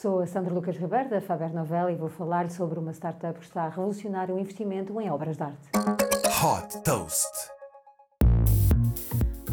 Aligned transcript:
Sou 0.00 0.20
a 0.20 0.26
Sandra 0.28 0.54
Lucas 0.54 0.76
Ribeiro, 0.76 1.08
da 1.08 1.20
Faber 1.20 1.52
Novel, 1.52 1.90
e 1.90 1.96
vou 1.96 2.08
falar 2.08 2.48
sobre 2.50 2.78
uma 2.78 2.92
startup 2.92 3.36
que 3.36 3.44
está 3.44 3.64
a 3.64 3.68
revolucionar 3.68 4.30
o 4.30 4.38
investimento 4.38 5.00
em 5.00 5.10
obras 5.10 5.36
de 5.36 5.42
arte. 5.42 5.70
Hot 6.40 6.84
Toast. 6.84 7.57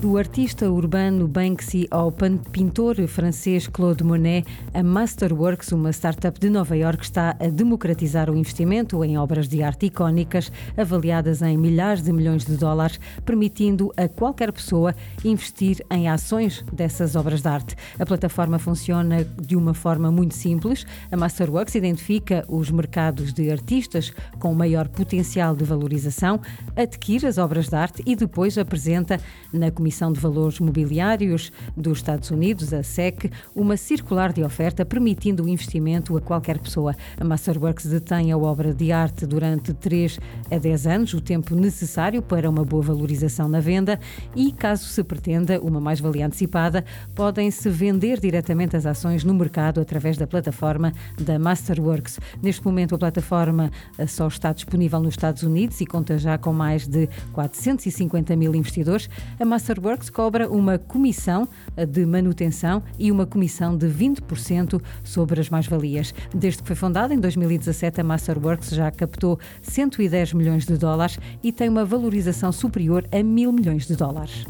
Do 0.06 0.20
artista 0.20 0.70
urbano 0.70 1.28
Banksy 1.28 1.88
ao 1.90 2.12
pintor 2.52 2.96
francês 3.08 3.66
Claude 3.66 4.04
Monet, 4.04 4.46
a 4.72 4.84
Masterworks, 4.84 5.72
uma 5.72 5.92
startup 5.92 6.40
de 6.40 6.48
Nova 6.48 6.78
York, 6.78 7.04
está 7.04 7.36
a 7.40 7.48
democratizar 7.48 8.30
o 8.30 8.36
investimento 8.36 9.04
em 9.04 9.18
obras 9.18 9.48
de 9.48 9.64
arte 9.64 9.88
icónicas 9.88 10.52
avaliadas 10.78 11.42
em 11.42 11.58
milhares 11.58 12.04
de 12.04 12.14
milhões 12.14 12.46
de 12.46 12.56
dólares, 12.56 13.00
permitindo 13.26 13.92
a 13.98 14.08
qualquer 14.08 14.52
pessoa 14.52 14.94
investir 15.24 15.84
em 15.90 16.08
ações 16.08 16.64
dessas 16.72 17.16
obras 17.16 17.42
de 17.42 17.48
arte. 17.48 17.76
A 17.98 18.06
plataforma 18.06 18.60
funciona 18.60 19.24
de 19.42 19.56
uma 19.56 19.74
forma 19.74 20.12
muito 20.12 20.36
simples. 20.36 20.86
A 21.12 21.18
Masterworks 21.18 21.74
identifica 21.74 22.46
os 22.48 22.70
mercados 22.70 23.34
de 23.34 23.50
artistas 23.50 24.14
com 24.38 24.54
maior 24.54 24.88
potencial 24.88 25.56
de 25.56 25.64
valorização, 25.64 26.40
adquire 26.76 27.26
as 27.26 27.40
obras 27.40 27.70
de 27.70 27.76
arte 27.76 28.04
e 28.06 28.16
depois 28.16 28.56
apresenta 28.56 29.20
na 29.52 29.72
Comissão 29.72 29.95
Comissão 29.96 30.12
de 30.12 30.20
Valores 30.20 30.60
Mobiliários 30.60 31.54
dos 31.78 32.00
Estados 32.00 32.30
Unidos, 32.30 32.74
a 32.74 32.84
SEC, 32.84 33.32
uma 33.56 33.78
circular 33.78 34.34
de 34.34 34.44
oferta 34.44 34.86
permitindo 34.86 35.44
o 35.44 35.48
investimento 35.48 36.18
a 36.18 36.22
qualquer 36.22 36.60
pessoa. 36.60 36.94
A 37.18 37.24
Masterworks 37.24 37.86
detém 37.86 38.30
a 38.30 38.38
obra 38.38 38.74
de 38.74 38.92
arte 38.92 39.26
durante 39.26 39.74
3 39.74 40.20
a 40.52 40.58
10 40.58 40.88
anos, 40.88 41.14
o 41.14 41.22
tempo 41.22 41.56
necessário 41.56 42.22
para 42.22 42.50
uma 42.50 42.66
boa 42.66 42.84
valorização 42.84 43.48
na 43.48 43.62
venda 43.62 43.98
e, 44.36 44.52
caso 44.52 44.84
se 44.84 45.02
pretenda 45.02 45.62
uma 45.62 45.80
mais-valia 45.80 46.26
antecipada, 46.26 46.84
podem-se 47.16 47.70
vender 47.70 48.20
diretamente 48.20 48.76
as 48.76 48.86
ações 48.86 49.24
no 49.24 49.34
mercado 49.34 49.80
através 49.80 50.18
da 50.18 50.28
plataforma 50.28 50.92
da 51.18 51.40
Masterworks. 51.40 52.20
Neste 52.44 52.66
momento, 52.66 52.96
a 52.96 52.98
plataforma 52.98 53.72
eh, 53.98 54.06
só 54.08 54.28
está 54.28 54.52
disponível 54.52 55.00
nos 55.00 55.14
Estados 55.14 55.44
Unidos 55.44 55.80
e 55.80 55.86
conta 55.86 56.18
já 56.18 56.38
com 56.38 56.52
mais 56.52 56.86
de 56.86 57.08
450 57.32 58.36
mil 58.36 58.54
investidores. 58.54 59.10
A 59.40 59.46
Masterworks 59.46 59.85
Works 59.86 60.10
cobra 60.10 60.50
uma 60.50 60.80
comissão 60.80 61.48
de 61.88 62.06
manutenção 62.08 62.82
e 62.98 63.12
uma 63.12 63.28
comissão 63.28 63.78
de 63.78 63.88
20% 63.88 64.82
sobre 65.04 65.40
as 65.40 65.50
mais-valias. 65.50 66.12
Desde 66.34 66.64
que 66.64 66.68
foi 66.68 66.76
fundada 66.76 67.14
em 67.14 67.20
2017, 67.20 68.02
a 68.02 68.04
Masterworks 68.04 68.70
já 68.70 68.90
captou 68.90 69.40
110 69.62 70.34
milhões 70.34 70.66
de 70.66 70.76
dólares 70.76 71.20
e 71.44 71.52
tem 71.52 71.70
uma 71.70 71.86
valorização 71.86 72.52
superior 72.52 73.06
a 73.12 73.22
mil 73.22 73.52
milhões 73.52 73.86
de 73.86 73.96
dólares. 73.96 74.46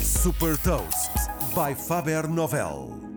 Super 0.00 0.56
Toast 0.58 1.12
by 1.54 1.74
Faber 1.74 2.26
Novel. 2.26 3.09